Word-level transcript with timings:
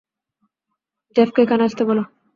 জেফকে 1.15 1.39
এখানে 1.43 1.63
আসতে 1.67 1.83
বল। 1.87 1.99